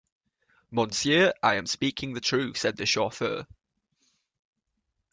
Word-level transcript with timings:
"Monsieur, 0.71 1.31
I 1.43 1.53
am 1.57 1.67
speaking 1.67 2.13
the 2.15 2.19
truth," 2.21 2.57
said 2.57 2.75
the 2.75 2.87
chauffeur. 2.87 3.45